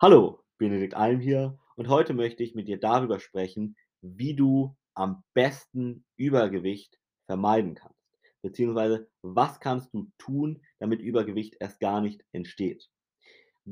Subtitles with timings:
[0.00, 5.24] Hallo, Benedikt Alm hier und heute möchte ich mit dir darüber sprechen, wie du am
[5.34, 7.98] besten Übergewicht vermeiden kannst.
[8.40, 12.88] Beziehungsweise, was kannst du tun, damit Übergewicht erst gar nicht entsteht.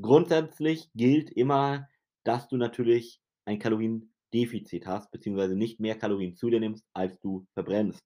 [0.01, 1.87] Grundsätzlich gilt immer,
[2.25, 7.47] dass du natürlich ein Kaloriendefizit hast, beziehungsweise nicht mehr Kalorien zu dir nimmst, als du
[7.53, 8.03] verbrennst.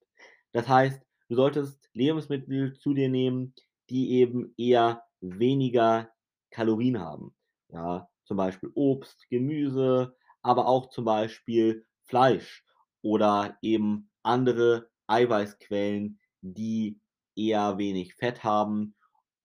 [0.52, 3.56] Das heißt, du solltest Lebensmittel zu dir nehmen,
[3.90, 6.12] die eben eher weniger
[6.52, 7.34] Kalorien haben.
[7.72, 12.64] Ja, zum Beispiel Obst, Gemüse, aber auch zum Beispiel Fleisch
[13.02, 17.00] oder eben andere Eiweißquellen, die
[17.36, 18.96] eher wenig Fett haben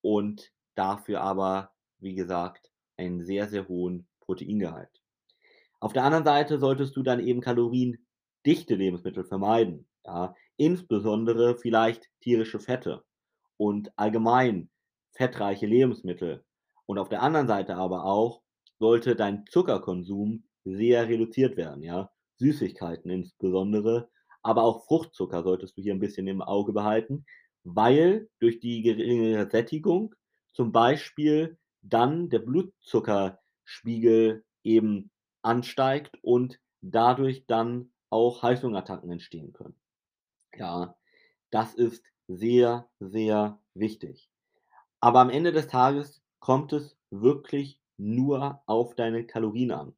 [0.03, 5.03] und dafür aber, wie gesagt, einen sehr, sehr hohen Proteingehalt.
[5.81, 12.61] Auf der anderen Seite solltest du dann eben kaloriendichte Lebensmittel vermeiden, ja, insbesondere vielleicht tierische
[12.61, 13.05] Fette
[13.59, 14.71] und allgemein
[15.13, 16.46] fettreiche Lebensmittel.
[16.87, 18.43] Und auf der anderen Seite aber auch
[18.79, 22.11] sollte dein Zuckerkonsum sehr reduziert werden, ja.
[22.39, 24.11] Süßigkeiten insbesondere,
[24.43, 27.25] aber auch Fruchtzucker solltest du hier ein bisschen im Auge behalten,
[27.65, 30.15] weil durch die geringere Sättigung
[30.53, 35.11] zum Beispiel dann der Blutzuckerspiegel eben
[35.43, 39.77] ansteigt und dadurch dann auch Heißhungerattacken entstehen können.
[40.57, 40.97] Ja,
[41.51, 44.31] das ist sehr, sehr wichtig.
[45.01, 49.97] Aber am Ende des Tages kommt es wirklich nur auf deine Kalorien an.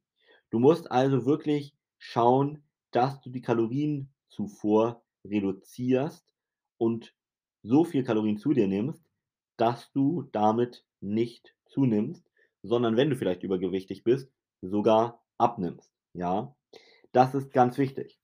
[0.49, 6.25] Du musst also wirklich schauen, dass du die Kalorienzufuhr reduzierst
[6.79, 7.13] und
[7.61, 9.05] so viel Kalorien zu dir nimmst,
[9.57, 12.27] dass du damit nicht zunimmst,
[12.63, 14.31] sondern wenn du vielleicht übergewichtig bist,
[14.63, 15.93] sogar abnimmst.
[16.13, 16.55] Ja,
[17.11, 18.19] das ist ganz wichtig.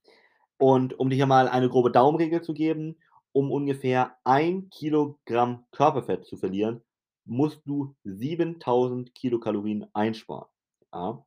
[0.57, 2.97] Und um dir hier mal eine grobe Daumenregel zu geben,
[3.33, 6.81] um ungefähr ein Kilogramm Körperfett zu verlieren,
[7.25, 10.47] musst du 7000 Kilokalorien einsparen.
[10.93, 11.25] Ja.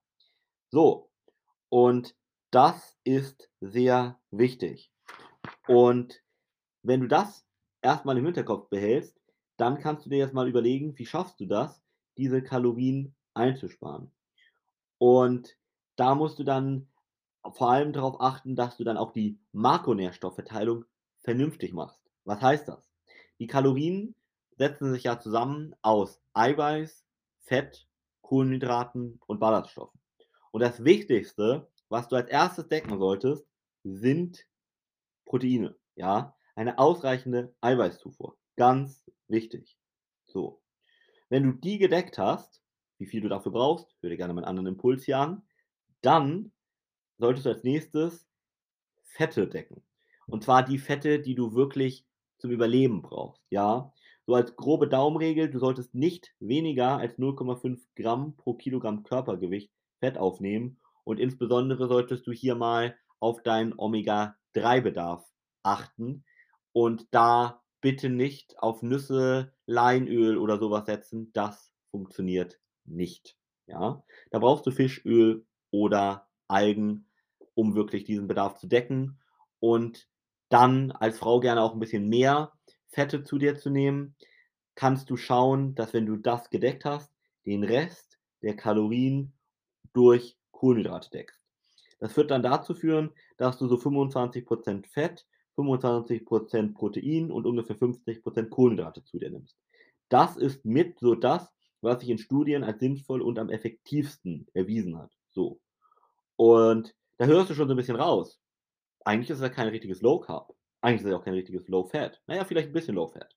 [0.70, 1.10] So,
[1.68, 2.14] und
[2.50, 4.90] das ist sehr wichtig.
[5.66, 6.22] Und
[6.83, 7.46] wenn du das
[7.83, 9.20] erstmal im Hinterkopf behältst,
[9.56, 11.83] dann kannst du dir jetzt mal überlegen, wie schaffst du das,
[12.17, 14.11] diese Kalorien einzusparen.
[14.98, 15.56] Und
[15.96, 16.89] da musst du dann
[17.52, 20.84] vor allem darauf achten, dass du dann auch die Makronährstoffverteilung
[21.20, 22.00] vernünftig machst.
[22.24, 22.89] Was heißt das?
[23.39, 24.14] Die Kalorien
[24.58, 27.07] setzen sich ja zusammen aus Eiweiß,
[27.41, 27.89] Fett,
[28.23, 29.98] Kohlenhydraten und Ballaststoffen.
[30.51, 33.47] Und das Wichtigste, was du als erstes decken solltest,
[33.85, 34.47] sind
[35.24, 35.77] Proteine.
[35.95, 38.36] Ja, eine ausreichende Eiweißzufuhr.
[38.57, 39.79] Ganz wichtig.
[40.27, 40.61] So.
[41.29, 42.63] Wenn du die gedeckt hast,
[42.98, 45.42] wie viel du dafür brauchst, würde gerne meinen anderen Impuls hier an,
[46.01, 46.52] dann
[47.18, 48.27] solltest du als nächstes
[49.02, 49.83] Fette decken.
[50.27, 52.07] Und zwar die Fette, die du wirklich
[52.39, 53.42] zum Überleben brauchst.
[53.51, 53.92] Ja,
[54.28, 60.18] so als grobe Daumenregel, du solltest nicht weniger als 0,5 Gramm pro Kilogramm Körpergewicht Fett
[60.18, 65.27] aufnehmen und insbesondere solltest du hier mal auf deinen Omega-3-Bedarf
[65.62, 66.27] achten
[66.74, 71.30] und da bitte nicht auf Nüsse, Leinöl oder sowas setzen.
[71.33, 73.34] Das funktioniert nicht.
[73.67, 77.08] Ja, da brauchst du Fischöl oder Algen,
[77.55, 79.18] um wirklich diesen Bedarf zu decken
[79.58, 80.06] und
[80.50, 82.52] dann als Frau gerne auch ein bisschen mehr
[82.88, 84.14] Fette zu dir zu nehmen,
[84.74, 87.12] kannst du schauen, dass wenn du das gedeckt hast,
[87.46, 89.32] den Rest der Kalorien
[89.92, 91.40] durch Kohlenhydrate deckst.
[91.98, 95.26] Das wird dann dazu führen, dass du so 25% Fett,
[95.56, 99.56] 25% Protein und ungefähr 50% Kohlenhydrate zu dir nimmst.
[100.08, 104.98] Das ist mit so das, was sich in Studien als sinnvoll und am effektivsten erwiesen
[104.98, 105.10] hat.
[105.30, 105.60] So.
[106.36, 108.40] Und da hörst du schon so ein bisschen raus.
[109.05, 110.55] Eigentlich ist ja kein richtiges Low Carb.
[110.80, 112.22] Eigentlich ist es auch kein richtiges Low Fat.
[112.27, 113.34] Naja, vielleicht ein bisschen Low Fat.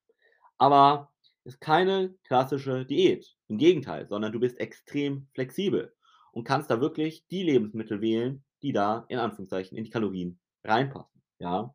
[0.57, 1.12] Aber
[1.44, 3.35] ist keine klassische Diät.
[3.47, 5.94] Im Gegenteil, sondern du bist extrem flexibel
[6.31, 11.22] und kannst da wirklich die Lebensmittel wählen, die da in Anführungszeichen in die Kalorien reinpassen.
[11.40, 11.74] Ja.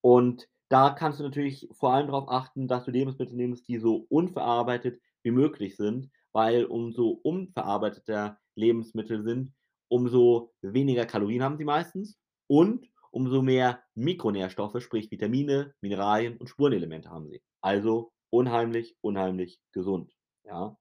[0.00, 4.06] Und da kannst du natürlich vor allem darauf achten, dass du Lebensmittel nimmst, die so
[4.08, 9.52] unverarbeitet wie möglich sind, weil umso unverarbeiteter Lebensmittel sind,
[9.88, 17.10] umso weniger Kalorien haben sie meistens und umso mehr Mikronährstoffe, sprich Vitamine, Mineralien und Spurenelemente
[17.10, 17.42] haben sie.
[17.60, 20.14] Also unheimlich, unheimlich gesund.
[20.44, 20.78] Ja?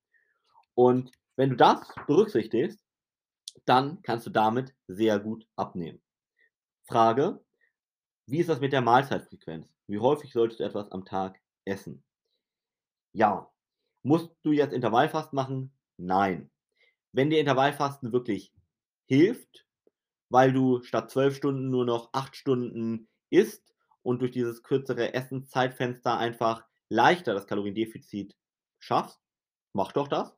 [0.76, 2.80] Und wenn du das berücksichtigst,
[3.66, 6.00] dann kannst du damit sehr gut abnehmen.
[6.88, 7.44] Frage,
[8.28, 9.68] wie ist das mit der Mahlzeitfrequenz?
[9.88, 12.04] Wie häufig solltest du etwas am Tag essen?
[13.14, 13.52] Ja.
[14.04, 15.72] Musst du jetzt Intervallfasten machen?
[15.98, 16.52] Nein.
[17.14, 18.54] Wenn dir Intervallfasten wirklich
[19.08, 19.67] hilft,
[20.30, 26.18] weil du statt 12 Stunden nur noch 8 Stunden isst und durch dieses kürzere Essenszeitfenster
[26.18, 28.36] einfach leichter das Kaloriendefizit
[28.80, 29.20] schaffst,
[29.74, 30.38] mach doch das.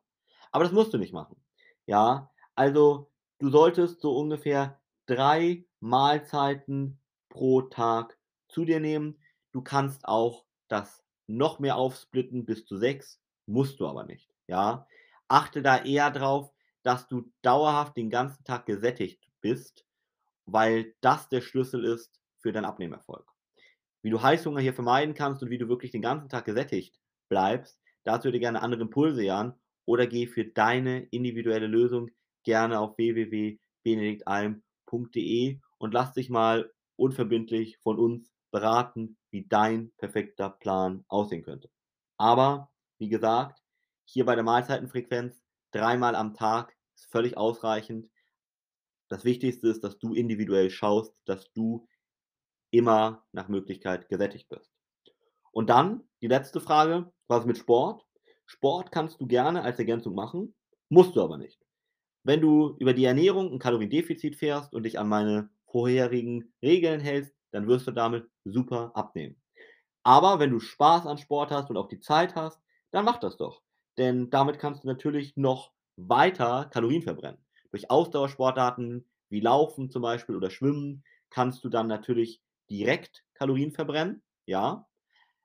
[0.52, 1.42] Aber das musst du nicht machen.
[1.86, 9.18] Ja, also du solltest so ungefähr 3 Mahlzeiten pro Tag zu dir nehmen.
[9.52, 14.86] Du kannst auch das noch mehr aufsplitten bis zu 6, musst du aber nicht, ja?
[15.28, 16.52] Achte da eher drauf,
[16.82, 19.86] dass du dauerhaft den ganzen Tag gesättigt bist,
[20.46, 23.26] weil das der Schlüssel ist für deinen Abnehmerfolg.
[24.02, 26.98] Wie du Heißhunger hier vermeiden kannst und wie du wirklich den ganzen Tag gesättigt
[27.28, 32.10] bleibst, dazu dir gerne andere Impulse an oder geh für deine individuelle Lösung
[32.44, 41.04] gerne auf www.benediktalm.de und lass dich mal unverbindlich von uns beraten, wie dein perfekter Plan
[41.08, 41.70] aussehen könnte.
[42.16, 43.62] Aber wie gesagt,
[44.04, 48.10] hier bei der Mahlzeitenfrequenz dreimal am Tag ist völlig ausreichend.
[49.10, 51.88] Das Wichtigste ist, dass du individuell schaust, dass du
[52.70, 54.70] immer nach Möglichkeit gesättigt bist.
[55.52, 58.04] Und dann die letzte Frage, was mit Sport?
[58.46, 60.54] Sport kannst du gerne als Ergänzung machen,
[60.88, 61.60] musst du aber nicht.
[62.24, 67.34] Wenn du über die Ernährung 'n Kaloriendefizit fährst und dich an meine vorherigen Regeln hältst,
[67.52, 69.40] dann wirst du damit super abnehmen.
[70.04, 72.60] Aber wenn du Spaß an Sport hast und auch die Zeit hast,
[72.92, 73.62] dann mach das doch.
[73.98, 77.44] Denn damit kannst du natürlich noch weiter Kalorien verbrennen.
[77.70, 84.22] Durch Ausdauersportarten wie Laufen zum Beispiel oder Schwimmen kannst du dann natürlich direkt Kalorien verbrennen,
[84.46, 84.86] ja?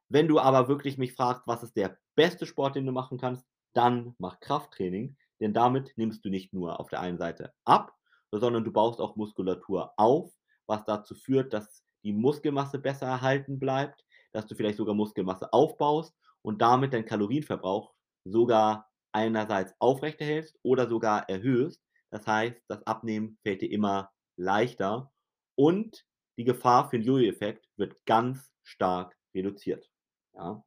[0.09, 3.45] Wenn du aber wirklich mich fragst: „Was ist der beste Sport, den du machen kannst?“,
[3.73, 7.93] dann mach Krafttraining, denn damit nimmst du nicht nur auf der einen Seite ab,
[8.31, 10.33] sondern du baust auch Muskulatur auf,
[10.67, 16.15] was dazu führt, dass die Muskelmasse besser erhalten bleibt, dass du vielleicht sogar Muskelmasse aufbaust
[16.41, 17.93] und damit deinen Kalorienverbrauch
[18.23, 21.84] sogar einerseits aufrechterhältst oder sogar erhöhst.
[22.15, 25.11] Das heißt, das Abnehmen fällt dir immer leichter
[25.55, 26.05] und
[26.37, 29.91] die Gefahr für 'n Jojo-Effekt wird ganz stark reduziert,
[30.33, 30.63] ja?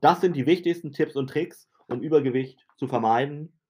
[0.00, 3.60] Das sind die wichtigsten Tipps und Tricks, um Übergewicht zu vermeiden.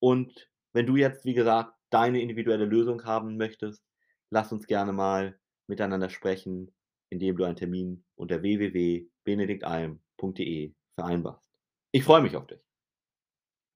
[0.00, 3.82] Und wenn du jetzt, wie gesagt, deine individuelle Lösung haben möchtest,
[4.30, 5.38] lass uns gerne mal
[5.68, 6.74] miteinander sprechen,
[7.08, 11.48] indem du einen Termin unter www.benediktalm.de vereinbarst.
[11.92, 12.60] Ich freue mich auf dich.